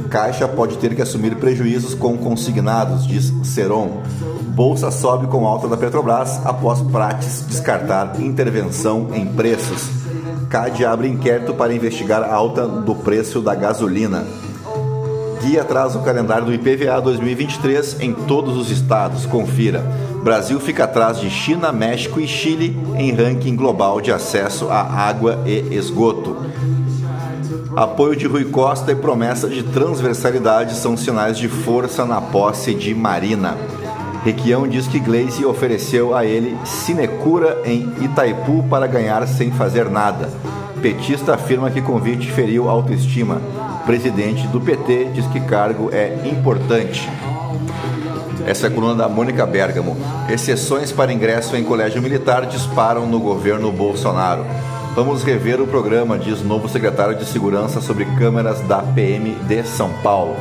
Caixa 0.09 0.47
pode 0.47 0.77
ter 0.77 0.95
que 0.95 1.01
assumir 1.01 1.35
prejuízos 1.35 1.93
com 1.93 2.17
consignados, 2.17 3.05
diz 3.05 3.33
Seron. 3.43 4.01
Bolsa 4.47 4.91
sobe 4.91 5.27
com 5.27 5.45
alta 5.45 5.67
da 5.67 5.77
Petrobras 5.77 6.45
após 6.45 6.81
Prates 6.81 7.45
descartar 7.47 8.19
intervenção 8.19 9.09
em 9.13 9.25
preços. 9.25 9.89
CAD 10.49 10.83
abre 10.83 11.07
inquérito 11.07 11.53
para 11.53 11.73
investigar 11.73 12.23
a 12.23 12.33
alta 12.33 12.67
do 12.67 12.95
preço 12.95 13.39
da 13.39 13.53
gasolina. 13.53 14.25
Guia 15.41 15.63
traz 15.63 15.95
o 15.95 16.01
calendário 16.01 16.45
do 16.45 16.53
IPVA 16.53 16.99
2023 16.99 18.01
em 18.01 18.13
todos 18.13 18.57
os 18.57 18.69
estados. 18.69 19.25
Confira. 19.25 19.79
Brasil 20.21 20.59
fica 20.59 20.83
atrás 20.83 21.17
de 21.17 21.29
China, 21.29 21.71
México 21.71 22.19
e 22.19 22.27
Chile 22.27 22.77
em 22.97 23.13
ranking 23.13 23.55
global 23.55 24.01
de 24.01 24.11
acesso 24.11 24.67
à 24.69 24.81
água 24.81 25.39
e 25.45 25.73
esgoto. 25.73 26.35
Apoio 27.73 28.17
de 28.17 28.27
Rui 28.27 28.45
Costa 28.45 28.91
e 28.91 28.95
promessa 28.95 29.47
de 29.47 29.63
transversalidade 29.63 30.75
são 30.75 30.97
sinais 30.97 31.37
de 31.37 31.47
força 31.47 32.03
na 32.03 32.19
posse 32.19 32.73
de 32.73 32.93
Marina. 32.93 33.55
Requião 34.25 34.67
diz 34.67 34.87
que 34.87 34.99
Gleisi 34.99 35.45
ofereceu 35.45 36.13
a 36.13 36.25
ele 36.25 36.57
sinecura 36.65 37.61
em 37.63 37.89
Itaipu 38.01 38.63
para 38.69 38.87
ganhar 38.87 39.25
sem 39.25 39.51
fazer 39.51 39.89
nada. 39.89 40.29
Petista 40.81 41.35
afirma 41.35 41.71
que 41.71 41.81
convite 41.81 42.29
feriu 42.29 42.69
autoestima. 42.69 43.41
Presidente 43.85 44.47
do 44.47 44.61
PT 44.61 45.11
diz 45.13 45.25
que 45.27 45.39
cargo 45.39 45.89
é 45.91 46.27
importante. 46.27 47.09
Essa 48.45 48.67
é 48.67 48.69
a 48.69 48.73
coluna 48.73 48.95
da 48.95 49.09
Mônica 49.09 49.45
Bergamo. 49.45 49.97
Exceções 50.29 50.91
para 50.91 51.13
ingresso 51.13 51.55
em 51.55 51.63
colégio 51.63 52.01
militar 52.01 52.45
disparam 52.45 53.05
no 53.05 53.19
governo 53.19 53.71
Bolsonaro. 53.71 54.45
Vamos 54.95 55.23
rever 55.23 55.61
o 55.61 55.67
programa, 55.67 56.17
diz 56.17 56.41
novo 56.41 56.67
secretário 56.67 57.15
de 57.15 57.25
Segurança 57.25 57.79
sobre 57.79 58.05
câmeras 58.17 58.59
da 58.61 58.81
PM 58.81 59.35
de 59.47 59.63
São 59.63 59.91
Paulo. 60.01 60.35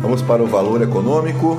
Vamos 0.00 0.22
para 0.22 0.42
o 0.42 0.46
valor 0.46 0.82
econômico. 0.82 1.58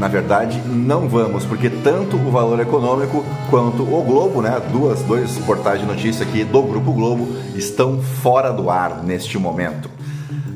Na 0.00 0.08
verdade, 0.08 0.58
não 0.66 1.06
vamos, 1.10 1.44
porque 1.44 1.68
tanto 1.68 2.16
o 2.16 2.30
Valor 2.30 2.58
Econômico 2.58 3.22
quanto 3.50 3.82
o 3.82 4.02
Globo, 4.02 4.40
né, 4.40 4.58
duas, 4.72 5.02
dois 5.02 5.36
portais 5.40 5.78
de 5.78 5.86
notícia 5.86 6.24
aqui 6.24 6.42
do 6.42 6.62
Grupo 6.62 6.90
Globo, 6.90 7.28
estão 7.54 8.00
fora 8.00 8.50
do 8.50 8.70
ar 8.70 9.04
neste 9.04 9.36
momento. 9.38 9.90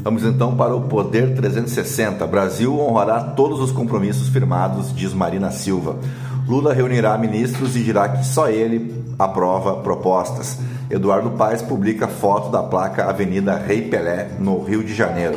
Vamos 0.02 0.24
então 0.24 0.56
para 0.56 0.74
o 0.74 0.88
Poder 0.88 1.34
360. 1.34 2.26
Brasil 2.26 2.74
honrará 2.80 3.20
todos 3.20 3.60
os 3.60 3.70
compromissos 3.70 4.28
firmados, 4.28 4.96
diz 4.96 5.12
Marina 5.12 5.50
Silva. 5.50 5.96
Lula 6.48 6.72
reunirá 6.72 7.18
ministros 7.18 7.76
e 7.76 7.82
dirá 7.82 8.08
que 8.08 8.24
só 8.24 8.48
ele 8.48 9.04
aprova 9.18 9.76
propostas. 9.82 10.58
Eduardo 10.88 11.32
Paes 11.32 11.60
publica 11.60 12.08
foto 12.08 12.50
da 12.50 12.62
placa 12.62 13.10
Avenida 13.10 13.58
Rei 13.58 13.82
Pelé, 13.82 14.30
no 14.38 14.62
Rio 14.62 14.82
de 14.82 14.94
Janeiro. 14.94 15.36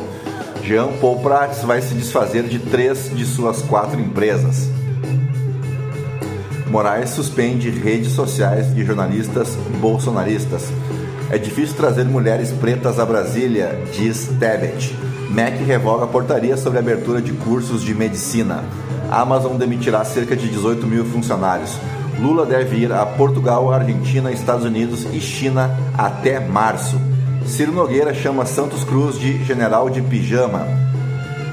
Jean 0.68 0.90
Paul 1.00 1.20
Prats 1.20 1.64
vai 1.64 1.82
se 1.82 1.94
desfazer 1.94 2.44
de 2.44 2.60
três 2.60 3.10
de 3.16 3.26
suas 3.26 3.62
quatro 3.62 4.02
empresas. 4.02 4.70
Moraes 6.70 7.12
suspende 7.12 7.70
redes 7.70 8.12
sociais 8.12 8.76
de 8.76 8.84
jornalistas 8.84 9.56
bolsonaristas. 9.80 10.66
É 11.32 11.38
difícil 11.38 11.78
trazer 11.78 12.04
mulheres 12.04 12.52
pretas 12.52 13.00
a 13.00 13.06
Brasília, 13.06 13.80
diz 13.94 14.28
Tebet. 14.42 14.94
MEC 15.30 15.64
revoga 15.64 16.04
a 16.04 16.08
portaria 16.08 16.58
sobre 16.58 16.80
a 16.80 16.82
abertura 16.82 17.22
de 17.22 17.32
cursos 17.32 17.82
de 17.82 17.96
medicina. 17.96 18.66
Amazon 19.10 19.56
demitirá 19.56 20.04
cerca 20.04 20.36
de 20.36 20.50
18 20.50 20.86
mil 20.86 21.06
funcionários. 21.06 21.78
Lula 22.20 22.46
deve 22.46 22.76
ir 22.76 22.92
a 22.92 23.06
Portugal, 23.06 23.72
Argentina, 23.72 24.34
Estados 24.34 24.66
Unidos 24.66 25.08
e 25.14 25.22
China 25.22 25.72
até 25.98 26.42
março. 26.42 27.00
Ciro 27.48 27.72
Nogueira 27.72 28.13
chama 28.13 28.46
Santos 28.46 28.84
Cruz 28.84 29.18
de 29.18 29.42
general 29.46 29.89
de 29.89 30.01
pijama. 30.01 30.68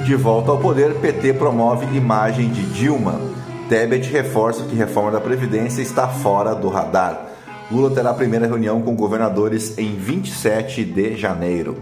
De 0.04 0.16
volta 0.16 0.50
ao 0.50 0.58
poder, 0.58 0.96
PT 0.96 1.34
promove 1.34 1.96
imagem 1.96 2.48
de 2.48 2.62
Dilma. 2.72 3.20
Tebet 3.68 4.10
reforça 4.10 4.64
que 4.64 4.74
reforma 4.74 5.12
da 5.12 5.20
Previdência 5.20 5.80
está 5.80 6.08
fora 6.08 6.52
do 6.52 6.68
radar. 6.68 7.26
Lula 7.70 7.90
terá 7.90 8.10
a 8.10 8.14
primeira 8.14 8.46
reunião 8.46 8.82
com 8.82 8.96
governadores 8.96 9.78
em 9.78 9.94
27 9.94 10.84
de 10.84 11.16
janeiro. 11.16 11.76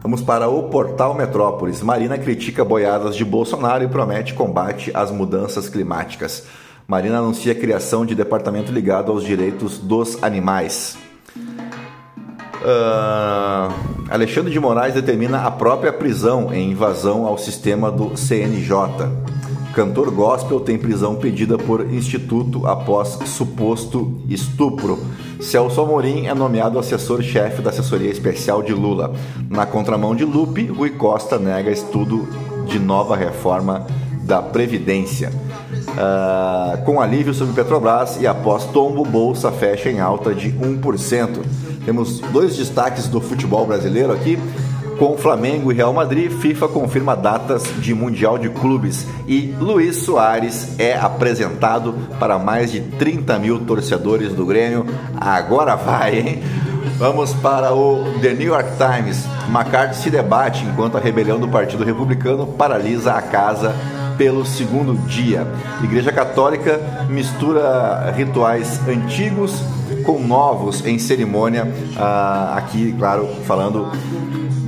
Vamos 0.00 0.22
para 0.22 0.48
o 0.48 0.70
portal 0.70 1.12
Metrópolis. 1.12 1.82
Marina 1.82 2.16
critica 2.16 2.64
boiadas 2.64 3.16
de 3.16 3.24
Bolsonaro 3.24 3.82
e 3.82 3.88
promete 3.88 4.32
combate 4.32 4.92
às 4.94 5.10
mudanças 5.10 5.68
climáticas. 5.68 6.44
Marina 6.86 7.18
anuncia 7.18 7.52
a 7.52 7.56
criação 7.56 8.06
de 8.06 8.14
departamento 8.14 8.70
ligado 8.70 9.10
aos 9.10 9.24
direitos 9.24 9.78
dos 9.78 10.22
animais. 10.22 11.03
Uh, 12.64 13.70
Alexandre 14.08 14.50
de 14.50 14.58
Moraes 14.58 14.94
determina 14.94 15.42
a 15.42 15.50
própria 15.50 15.92
prisão 15.92 16.52
em 16.52 16.70
invasão 16.70 17.26
ao 17.26 17.36
sistema 17.36 17.90
do 17.90 18.16
CNJ. 18.16 18.72
Cantor 19.74 20.10
gospel 20.10 20.60
tem 20.60 20.78
prisão 20.78 21.16
pedida 21.16 21.58
por 21.58 21.92
instituto 21.92 22.66
após 22.66 23.18
suposto 23.26 24.18
estupro. 24.30 24.98
Celso 25.40 25.80
Amorim 25.80 26.26
é 26.26 26.32
nomeado 26.32 26.78
assessor-chefe 26.78 27.60
da 27.60 27.68
assessoria 27.68 28.10
especial 28.10 28.62
de 28.62 28.72
Lula. 28.72 29.12
Na 29.50 29.66
contramão 29.66 30.14
de 30.14 30.24
Lupe, 30.24 30.64
Rui 30.66 30.90
Costa 30.90 31.38
nega 31.38 31.70
estudo 31.70 32.26
de 32.66 32.78
nova 32.78 33.14
reforma 33.14 33.86
da 34.22 34.40
Previdência. 34.40 35.30
Uh, 35.88 36.82
com 36.84 37.00
alívio 37.00 37.34
sobre 37.34 37.52
Petrobras 37.52 38.16
e 38.20 38.26
após 38.26 38.64
tombo, 38.64 39.04
bolsa 39.04 39.52
fecha 39.52 39.90
em 39.90 40.00
alta 40.00 40.34
de 40.34 40.50
1%. 40.52 41.40
Temos 41.84 42.20
dois 42.20 42.56
destaques 42.56 43.08
do 43.08 43.20
futebol 43.20 43.66
brasileiro 43.66 44.12
aqui. 44.12 44.38
Com 44.98 45.18
Flamengo 45.18 45.72
e 45.72 45.74
Real 45.74 45.92
Madrid, 45.92 46.30
FIFA 46.30 46.68
confirma 46.68 47.16
datas 47.16 47.64
de 47.80 47.92
Mundial 47.92 48.38
de 48.38 48.48
Clubes 48.48 49.06
e 49.26 49.52
Luiz 49.58 49.96
Soares 49.96 50.78
é 50.78 50.96
apresentado 50.96 51.94
para 52.20 52.38
mais 52.38 52.70
de 52.70 52.80
30 52.80 53.38
mil 53.40 53.58
torcedores 53.64 54.32
do 54.32 54.46
Grêmio. 54.46 54.86
Agora 55.16 55.74
vai, 55.74 56.18
hein? 56.18 56.42
Vamos 56.96 57.34
para 57.34 57.74
o 57.74 58.04
The 58.20 58.34
New 58.34 58.46
York 58.46 58.70
Times. 58.76 59.24
McCarthy 59.48 59.96
se 59.96 60.10
debate 60.10 60.64
enquanto 60.64 60.96
a 60.96 61.00
rebelião 61.00 61.40
do 61.40 61.48
Partido 61.48 61.82
Republicano 61.82 62.46
paralisa 62.46 63.14
a 63.14 63.22
casa 63.22 63.74
pelo 64.16 64.46
segundo 64.46 64.94
dia. 65.08 65.44
Igreja 65.82 66.12
Católica 66.12 66.80
mistura 67.08 68.12
rituais 68.16 68.80
antigos 68.88 69.60
com 70.04 70.18
novos 70.20 70.84
em 70.84 70.98
cerimônia, 70.98 71.64
uh, 71.64 72.56
aqui, 72.56 72.94
claro, 72.98 73.26
falando 73.46 73.90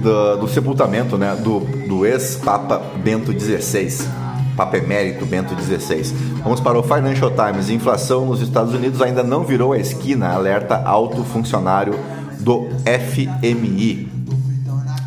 do, 0.03 0.37
do 0.39 0.49
sepultamento 0.49 1.17
né, 1.17 1.37
do, 1.37 1.61
do 1.87 2.07
ex-Papa 2.07 2.83
Bento 3.03 3.33
XVI. 3.39 4.09
Papa 4.57 4.79
Emérito 4.79 5.27
Bento 5.27 5.55
XVI. 5.55 6.03
Vamos 6.43 6.61
para 6.61 6.79
o 6.79 6.83
Financial 6.83 7.31
Times. 7.31 7.69
Inflação 7.69 8.25
nos 8.25 8.41
Estados 8.41 8.73
Unidos 8.73 9.03
ainda 9.03 9.23
não 9.23 9.45
virou 9.45 9.75
a 9.75 9.79
esquina, 9.79 10.33
alerta 10.33 10.83
alto 10.83 11.23
funcionário 11.25 11.95
do 12.41 12.69
FMI. 12.87 14.16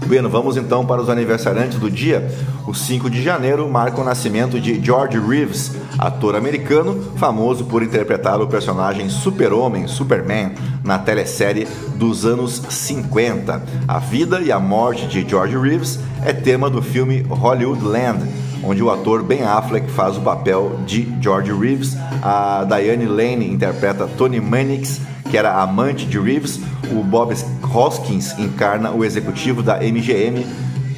Vamos 0.10 0.58
então 0.58 0.84
para 0.88 1.00
os 1.00 1.08
aniversariantes 1.08 1.78
do 1.78 1.90
dia. 1.90 2.28
O 2.66 2.74
5 2.74 3.12
de 3.12 3.22
janeiro 3.22 3.70
marca 3.70 4.02
o 4.02 4.04
nascimento 4.04 4.60
de 4.60 4.84
George 4.84 5.20
Reeves, 5.20 5.76
ator 6.00 6.36
americano 6.36 7.00
famoso 7.16 7.66
por 7.66 7.84
interpretar 7.84 8.42
o 8.42 8.48
personagem 8.48 9.08
Super-Homem, 9.08 9.88
Superman, 9.88 10.54
na 10.84 10.98
telesérie 10.98 11.68
dos 11.96 12.26
anos 12.26 12.60
50. 12.70 13.62
A 13.88 14.00
vida 14.00 14.42
e 14.42 14.52
a 14.52 14.60
morte 14.60 15.06
de 15.06 15.30
George 15.30 15.56
Reeves 15.56 16.00
é 16.26 16.34
tema 16.34 16.72
do 16.72 16.82
filme 16.82 17.22
Hollywood 17.30 17.84
Land, 17.84 18.28
onde 18.64 18.82
o 18.82 18.90
ator 18.90 19.22
Ben 19.22 19.44
Affleck 19.44 19.92
faz 19.92 20.18
o 20.18 20.22
papel 20.22 20.80
de 20.88 21.08
George 21.22 21.54
Reeves, 21.54 21.96
a 22.24 22.66
Diane 22.66 23.06
Lane 23.06 23.48
interpreta 23.48 24.08
Tony 24.18 24.42
Mannix, 24.42 25.00
que 25.30 25.38
era 25.38 25.62
amante 25.62 26.08
de 26.08 26.20
Reeves, 26.20 26.60
o 26.92 27.04
Bob 27.04 27.36
Hoskins 27.74 28.38
encarna 28.38 28.92
o 28.92 29.04
executivo 29.06 29.62
da 29.62 29.78
MGM, 29.78 30.46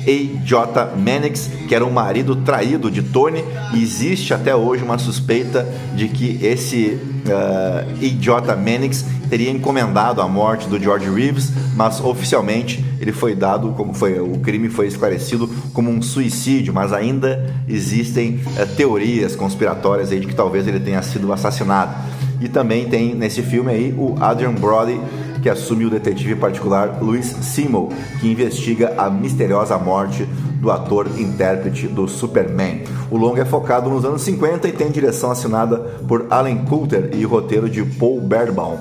A.J. 0.07 0.95
Mannix, 0.97 1.49
que 1.67 1.75
era 1.75 1.85
um 1.85 1.91
marido 1.91 2.35
traído 2.37 2.89
de 2.89 3.03
Tony, 3.03 3.43
e 3.73 3.81
existe 3.81 4.33
até 4.33 4.55
hoje 4.55 4.83
uma 4.83 4.97
suspeita 4.97 5.67
de 5.95 6.07
que 6.07 6.39
esse 6.43 6.99
uh, 7.27 7.89
A.J. 7.89 8.55
Mannix 8.55 9.05
teria 9.29 9.51
encomendado 9.51 10.21
a 10.21 10.27
morte 10.27 10.67
do 10.67 10.79
George 10.79 11.09
Reeves, 11.09 11.51
mas 11.75 12.01
oficialmente 12.01 12.83
ele 12.99 13.11
foi 13.11 13.35
dado 13.35 13.71
como 13.71 13.93
foi 13.93 14.19
o 14.19 14.39
crime 14.39 14.69
foi 14.69 14.87
esclarecido 14.87 15.47
como 15.73 15.89
um 15.89 16.01
suicídio, 16.01 16.73
mas 16.73 16.91
ainda 16.91 17.53
existem 17.67 18.41
uh, 18.57 18.75
teorias 18.75 19.35
conspiratórias 19.35 20.11
aí 20.11 20.19
de 20.19 20.27
que 20.27 20.35
talvez 20.35 20.67
ele 20.67 20.79
tenha 20.79 21.01
sido 21.01 21.31
assassinado. 21.31 21.95
E 22.41 22.49
também 22.49 22.89
tem 22.89 23.13
nesse 23.13 23.43
filme 23.43 23.71
aí 23.71 23.93
o 23.95 24.15
Adrian 24.19 24.53
Brody, 24.53 24.99
que 25.41 25.49
assume 25.49 25.85
o 25.85 25.89
detetive 25.89 26.35
particular 26.35 26.99
Louis 27.01 27.25
Seymour, 27.25 27.89
que 28.19 28.31
investiga 28.31 28.93
a 28.97 29.09
misteriosa 29.09 29.77
morte 29.77 30.25
do 30.61 30.69
ator 30.69 31.07
intérprete 31.19 31.87
do 31.87 32.07
Superman. 32.07 32.83
O 33.09 33.17
longa 33.17 33.41
é 33.41 33.45
focado 33.45 33.89
nos 33.89 34.05
anos 34.05 34.21
50 34.21 34.67
e 34.67 34.71
tem 34.71 34.91
direção 34.91 35.31
assinada 35.31 35.77
por 36.07 36.27
Alan 36.29 36.57
Coulter 36.65 37.09
e 37.13 37.23
roteiro 37.23 37.69
de 37.69 37.83
Paul 37.83 38.21
Berbaum. 38.21 38.77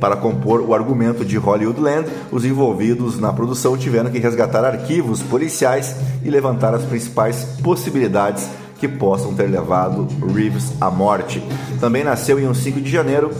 Para 0.00 0.16
compor 0.16 0.60
o 0.60 0.72
argumento 0.72 1.24
de 1.24 1.36
Hollywoodland, 1.36 2.08
os 2.30 2.44
envolvidos 2.44 3.18
na 3.18 3.32
produção 3.32 3.76
tiveram 3.76 4.10
que 4.10 4.18
resgatar 4.20 4.64
arquivos 4.64 5.20
policiais 5.22 5.96
e 6.24 6.30
levantar 6.30 6.72
as 6.72 6.84
principais 6.84 7.44
possibilidades 7.62 8.48
que 8.78 8.86
possam 8.86 9.34
ter 9.34 9.48
levado 9.48 10.06
Reeves 10.32 10.72
à 10.80 10.88
morte. 10.88 11.42
Também 11.80 12.04
nasceu 12.04 12.38
em 12.38 12.46
um 12.46 12.54
5 12.54 12.80
de 12.80 12.90
janeiro 12.90 13.30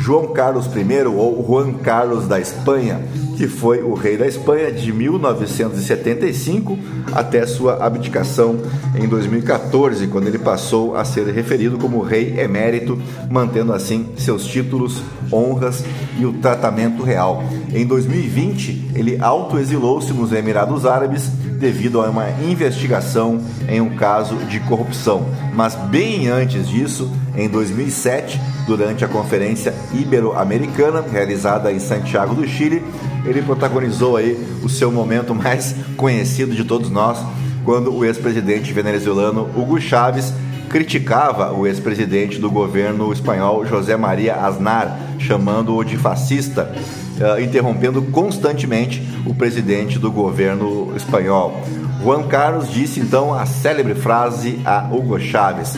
João 0.00 0.28
Carlos 0.28 0.66
I 0.66 1.06
ou 1.06 1.46
Juan 1.46 1.74
Carlos 1.74 2.26
da 2.26 2.40
Espanha, 2.40 3.00
que 3.36 3.46
foi 3.46 3.82
o 3.82 3.92
rei 3.92 4.16
da 4.16 4.26
Espanha 4.26 4.72
de 4.72 4.90
1975 4.92 6.78
até 7.12 7.46
sua 7.46 7.84
abdicação 7.84 8.58
em 8.94 9.06
2014, 9.06 10.06
quando 10.08 10.26
ele 10.26 10.38
passou 10.38 10.96
a 10.96 11.04
ser 11.04 11.26
referido 11.26 11.76
como 11.76 12.00
rei 12.00 12.40
emérito, 12.40 12.98
mantendo 13.30 13.74
assim 13.74 14.08
seus 14.16 14.46
títulos, 14.46 15.02
honras 15.30 15.84
e 16.18 16.24
o 16.24 16.32
tratamento 16.32 17.02
real. 17.02 17.44
Em 17.72 17.86
2020, 17.86 18.92
ele 18.94 19.18
autoexilou-se 19.20 20.12
nos 20.14 20.32
Emirados 20.32 20.86
Árabes 20.86 21.30
devido 21.60 22.00
a 22.00 22.08
uma 22.08 22.30
investigação 22.42 23.38
em 23.68 23.80
um 23.82 23.94
caso 23.96 24.34
de 24.46 24.58
corrupção. 24.60 25.26
Mas 25.54 25.74
bem 25.74 26.28
antes 26.28 26.66
disso, 26.66 27.10
em 27.36 27.48
2007, 27.48 28.40
durante 28.66 29.04
a 29.04 29.08
Conferência 29.08 29.74
Ibero-Americana 29.92 31.02
realizada 31.02 31.72
em 31.72 31.78
Santiago 31.78 32.34
do 32.34 32.46
Chile, 32.46 32.82
ele 33.24 33.42
protagonizou 33.42 34.16
aí 34.16 34.38
o 34.62 34.68
seu 34.68 34.90
momento 34.90 35.34
mais 35.34 35.74
conhecido 35.96 36.54
de 36.54 36.64
todos 36.64 36.90
nós, 36.90 37.18
quando 37.64 37.94
o 37.94 38.04
ex-presidente 38.04 38.72
venezuelano 38.72 39.48
Hugo 39.54 39.80
Chávez 39.80 40.32
criticava 40.70 41.52
o 41.52 41.66
ex-presidente 41.66 42.38
do 42.38 42.48
governo 42.48 43.12
espanhol 43.12 43.66
José 43.66 43.96
Maria 43.96 44.36
Aznar, 44.36 44.98
chamando-o 45.18 45.82
de 45.82 45.96
fascista, 45.96 46.72
uh, 47.18 47.40
interrompendo 47.42 48.00
constantemente 48.02 49.02
o 49.26 49.34
presidente 49.34 49.98
do 49.98 50.12
governo 50.12 50.92
espanhol. 50.96 51.60
Juan 52.02 52.22
Carlos 52.28 52.70
disse 52.70 53.00
então 53.00 53.34
a 53.34 53.44
célebre 53.44 53.94
frase 53.94 54.60
a 54.64 54.88
Hugo 54.90 55.18
Chávez: 55.18 55.76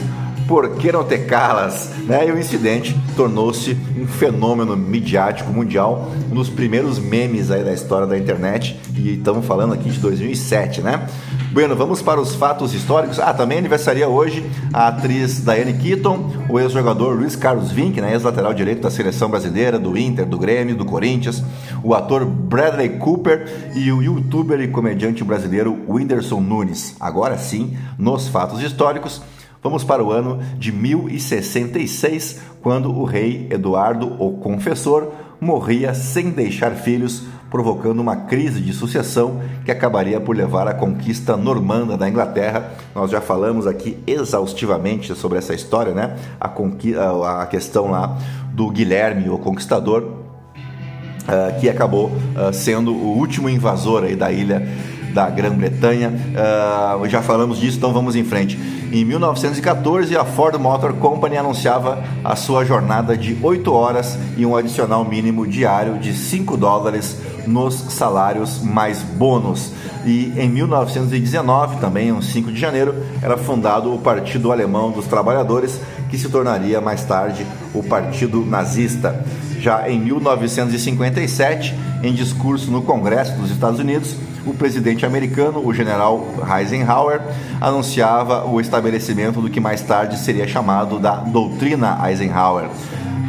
por 0.52 0.68
que 0.76 0.92
não 0.92 1.02
te 1.02 1.16
calas? 1.16 1.88
Né? 2.04 2.28
E 2.28 2.30
o 2.30 2.38
incidente 2.38 2.94
tornou-se 3.16 3.74
um 3.98 4.06
fenômeno 4.06 4.76
midiático 4.76 5.50
mundial, 5.50 6.12
um 6.30 6.34
dos 6.34 6.50
primeiros 6.50 6.98
memes 6.98 7.50
aí 7.50 7.64
da 7.64 7.72
história 7.72 8.06
da 8.06 8.18
internet, 8.18 8.78
e 8.94 9.14
estamos 9.14 9.46
falando 9.46 9.72
aqui 9.72 9.88
de 9.88 9.98
2007, 9.98 10.82
né? 10.82 11.08
Bueno, 11.52 11.74
vamos 11.74 12.02
para 12.02 12.20
os 12.20 12.34
fatos 12.34 12.74
históricos. 12.74 13.18
Ah, 13.18 13.32
também 13.32 13.56
aniversaria 13.56 14.06
hoje 14.06 14.44
a 14.74 14.88
atriz 14.88 15.42
Diane 15.42 15.72
Keaton, 15.72 16.30
o 16.50 16.60
ex-jogador 16.60 17.16
Luiz 17.16 17.34
Carlos 17.34 17.70
Vink, 17.70 17.98
né, 17.98 18.12
ex-lateral 18.12 18.52
direito 18.52 18.82
da 18.82 18.90
seleção 18.90 19.30
brasileira, 19.30 19.78
do 19.78 19.96
Inter, 19.96 20.26
do 20.26 20.36
Grêmio, 20.36 20.76
do 20.76 20.84
Corinthians, 20.84 21.42
o 21.82 21.94
ator 21.94 22.26
Bradley 22.26 22.98
Cooper 22.98 23.72
e 23.74 23.90
o 23.90 24.02
youtuber 24.02 24.60
e 24.60 24.68
comediante 24.68 25.24
brasileiro 25.24 25.78
Whindersson 25.88 26.40
Nunes. 26.40 26.94
Agora 27.00 27.38
sim, 27.38 27.74
nos 27.96 28.28
fatos 28.28 28.62
históricos, 28.62 29.22
Vamos 29.62 29.84
para 29.84 30.02
o 30.02 30.10
ano 30.10 30.40
de 30.58 30.72
1066, 30.72 32.40
quando 32.60 32.92
o 32.92 33.04
rei 33.04 33.46
Eduardo, 33.48 34.20
o 34.20 34.32
Confessor, 34.38 35.12
morria 35.40 35.94
sem 35.94 36.30
deixar 36.30 36.72
filhos, 36.72 37.22
provocando 37.48 38.00
uma 38.00 38.16
crise 38.16 38.60
de 38.60 38.72
sucessão 38.72 39.40
que 39.64 39.70
acabaria 39.70 40.20
por 40.20 40.36
levar 40.36 40.66
à 40.66 40.74
conquista 40.74 41.36
normanda 41.36 41.96
da 41.96 42.08
Inglaterra. 42.08 42.72
Nós 42.92 43.08
já 43.10 43.20
falamos 43.20 43.66
aqui 43.68 43.96
exaustivamente 44.04 45.14
sobre 45.14 45.38
essa 45.38 45.54
história, 45.54 45.94
né? 45.94 46.16
A, 46.40 47.42
a 47.42 47.46
questão 47.46 47.88
lá 47.88 48.18
do 48.52 48.68
Guilherme, 48.68 49.28
o 49.28 49.38
Conquistador, 49.38 50.02
uh, 50.02 51.60
que 51.60 51.68
acabou 51.68 52.06
uh, 52.06 52.52
sendo 52.52 52.92
o 52.92 53.16
último 53.16 53.48
invasor 53.48 54.02
aí 54.02 54.16
da 54.16 54.32
ilha 54.32 54.66
da 55.14 55.30
Grã-Bretanha. 55.30 56.10
Uh, 56.10 57.08
já 57.08 57.22
falamos 57.22 57.60
disso, 57.60 57.76
então 57.76 57.92
vamos 57.92 58.16
em 58.16 58.24
frente. 58.24 58.81
Em 58.92 59.06
1914, 59.06 60.14
a 60.18 60.22
Ford 60.22 60.60
Motor 60.60 60.92
Company 60.92 61.38
anunciava 61.38 62.04
a 62.22 62.36
sua 62.36 62.62
jornada 62.62 63.16
de 63.16 63.34
8 63.42 63.72
horas 63.72 64.18
e 64.36 64.44
um 64.44 64.54
adicional 64.54 65.02
mínimo 65.02 65.46
diário 65.46 65.98
de 65.98 66.12
5 66.12 66.58
dólares 66.58 67.16
nos 67.46 67.74
salários 67.74 68.62
mais 68.62 69.00
bônus. 69.00 69.72
E 70.04 70.34
em 70.36 70.46
1919, 70.46 71.78
também, 71.78 72.12
um 72.12 72.20
5 72.20 72.52
de 72.52 72.60
janeiro, 72.60 72.94
era 73.22 73.38
fundado 73.38 73.94
o 73.94 73.98
Partido 73.98 74.52
Alemão 74.52 74.90
dos 74.90 75.06
Trabalhadores, 75.06 75.80
que 76.10 76.18
se 76.18 76.28
tornaria 76.28 76.78
mais 76.78 77.02
tarde 77.02 77.46
o 77.72 77.82
Partido 77.82 78.44
Nazista. 78.44 79.24
Já 79.58 79.88
em 79.88 79.98
1957, 79.98 81.74
em 82.02 82.12
discurso 82.12 82.70
no 82.70 82.82
Congresso 82.82 83.32
dos 83.38 83.50
Estados 83.50 83.80
Unidos, 83.80 84.16
o 84.46 84.54
presidente 84.54 85.06
americano, 85.06 85.64
o 85.64 85.72
general 85.72 86.26
Eisenhower, 86.58 87.20
anunciava 87.60 88.46
o 88.46 88.60
estabelecimento 88.60 89.40
do 89.40 89.48
que 89.48 89.60
mais 89.60 89.82
tarde 89.82 90.18
seria 90.18 90.46
chamado 90.46 90.98
da 90.98 91.16
Doutrina 91.16 91.98
Eisenhower, 92.08 92.68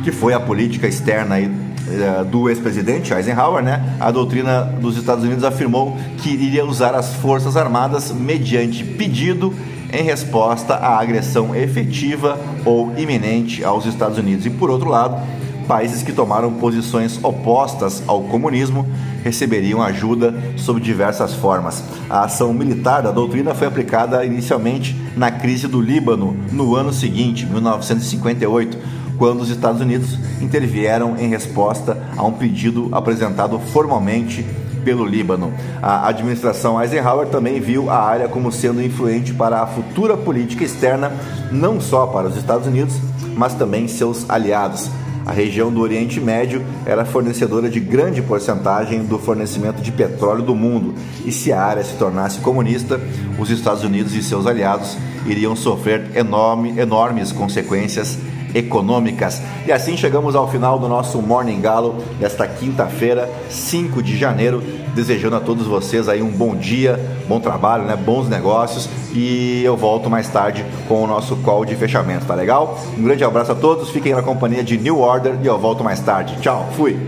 que 0.04 0.12
foi 0.12 0.34
a 0.34 0.40
política 0.40 0.88
externa 0.88 1.40
eh, 1.40 2.24
do 2.30 2.50
ex-presidente 2.50 3.14
Eisenhower, 3.14 3.64
né? 3.64 3.96
A 4.00 4.10
doutrina 4.10 4.62
dos 4.62 4.98
Estados 4.98 5.24
Unidos 5.24 5.44
afirmou 5.44 5.98
que 6.18 6.30
iria 6.30 6.66
usar 6.66 6.96
as 6.96 7.14
forças 7.16 7.58
armadas 7.58 8.12
mediante 8.12 8.84
pedido 8.84 9.54
em 9.92 10.02
resposta 10.02 10.74
à 10.74 11.00
agressão 11.00 11.56
efetiva 11.56 12.40
ou 12.66 12.92
iminente 12.98 13.64
aos 13.64 13.86
Estados 13.86 14.18
Unidos. 14.18 14.46
E 14.46 14.50
por 14.50 14.72
outro 14.72 14.90
lado, 14.90 15.22
países 15.68 16.04
que 16.04 16.12
tomaram 16.12 16.54
posições 16.54 17.20
opostas 17.24 18.04
ao 18.08 18.24
comunismo 18.24 18.86
receberiam 19.24 19.82
ajuda 19.82 20.34
sob 20.58 20.80
diversas 20.80 21.34
formas. 21.34 21.84
A 22.10 22.26
ação 22.26 22.54
militar 22.54 23.02
da 23.02 23.12
doutrina 23.12 23.54
foi 23.54 23.68
aplicada 23.68 24.24
inicialmente 24.26 24.96
na 25.16 25.32
crise 25.32 25.68
do 25.68 25.82
Líbano 25.82 26.36
no 26.52 26.76
ano 26.76 26.92
seguinte, 26.92 27.46
1958, 27.46 28.78
quando 29.18 29.42
os 29.42 29.50
Estados 29.50 29.82
Unidos 29.82 30.18
intervieram 30.42 31.18
em 31.18 31.30
resposta 31.30 31.98
a 32.18 32.24
um 32.24 32.34
pedido 32.34 32.90
apresentado 32.92 33.60
formalmente 33.60 34.46
pelo 34.84 35.06
Líbano. 35.06 35.54
A 35.82 36.08
administração 36.08 36.82
Eisenhower 36.82 37.28
também 37.28 37.60
viu 37.60 37.90
a 37.90 37.98
área 37.98 38.28
como 38.28 38.52
sendo 38.52 38.84
influente 38.84 39.34
para 39.34 39.62
a 39.62 39.68
futura 39.68 40.18
política 40.18 40.64
externa, 40.64 41.12
não 41.52 41.80
só 41.80 42.06
para 42.08 42.28
os 42.28 42.36
Estados 42.36 42.68
Unidos, 42.68 42.96
mas 43.36 43.54
também 43.54 43.88
seus 43.88 44.30
aliados. 44.30 44.90
A 45.26 45.32
região 45.32 45.72
do 45.72 45.80
Oriente 45.80 46.20
Médio 46.20 46.64
era 46.86 47.06
fornecedora 47.06 47.70
de 47.70 47.80
grande 47.80 48.22
porcentagem 48.22 49.04
do 49.06 49.18
fornecimento 49.18 49.82
de 49.82 49.92
petróleo 49.92 50.44
do 50.44 50.54
mundo, 50.54 50.94
e 51.26 51.32
se 51.32 51.52
a 51.54 51.62
área 51.64 51.84
se 51.84 51.96
tornasse 51.96 52.40
comunista, 52.42 53.00
os 53.40 53.50
Estados 53.50 53.84
Unidos 53.84 54.14
e 54.16 54.22
seus 54.22 54.46
aliados 54.46 54.98
iriam 55.26 55.56
sofrer 55.56 56.12
enorme, 56.16 56.78
enormes 56.78 57.32
consequências 57.32 58.18
econômicas. 58.54 59.42
E 59.66 59.72
assim 59.72 59.98
chegamos 59.98 60.36
ao 60.36 60.50
final 60.50 60.78
do 60.78 60.88
nosso 60.88 61.22
Morning 61.22 61.60
Galo 61.60 61.96
desta 62.20 62.48
quinta-feira, 62.48 63.30
5 63.50 64.02
de 64.02 64.18
janeiro. 64.18 64.62
Desejando 64.96 65.36
a 65.36 65.40
todos 65.40 65.66
vocês 65.66 66.08
aí 66.08 66.22
um 66.22 66.30
bom 66.30 66.56
dia, 66.56 67.00
bom 67.28 67.40
trabalho, 67.40 67.84
né? 67.84 67.96
bons 67.96 68.30
negócios 68.30 68.88
e 69.14 69.64
eu 69.64 69.78
volto 69.78 70.10
mais 70.10 70.28
tarde 70.28 70.66
com 70.88 71.04
o 71.04 71.08
nosso 71.08 71.36
call 71.38 71.66
de 71.66 71.76
fechamento, 71.76 72.26
tá 72.26 72.36
legal? 72.36 72.80
Um 72.98 73.04
grande 73.04 73.24
abraço 73.24 73.52
a 73.52 73.56
todos, 73.56 73.90
fiquem 73.90 74.14
na 74.14 74.22
companhia 74.22 74.64
de 74.64 74.78
New 74.78 75.00
Order 75.00 75.36
e 75.42 75.48
eu 75.48 75.58
volto 75.58 75.84
mais 75.84 76.00
tarde. 76.00 76.36
Tchau, 76.42 76.70
fui! 76.76 77.00